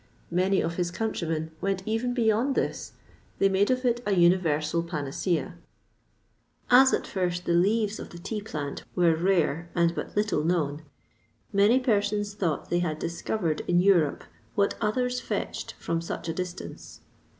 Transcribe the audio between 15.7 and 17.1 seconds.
from such a distance.